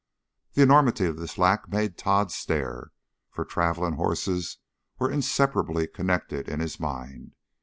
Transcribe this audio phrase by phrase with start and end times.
[0.53, 2.91] The enormity of this lack made Tod stare,
[3.29, 4.57] for travel and horses
[4.97, 7.35] were inseparably connected in his mind.